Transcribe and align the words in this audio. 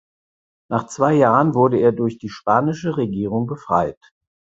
Nach 0.67 0.87
zwei 0.87 1.13
Jahren 1.13 1.53
wurde 1.53 1.77
er 1.77 1.91
durch 1.91 2.17
die 2.17 2.29
spanische 2.29 2.97
Regierung 2.97 3.45
befreit. 3.45 3.99